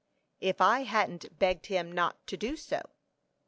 "If 0.39 0.61
I 0.61 0.79
hadn't 0.81 1.37
begged 1.37 1.67
him 1.67 1.91
not 1.91 2.25
to 2.25 2.35
do 2.35 2.55
so." 2.57 2.81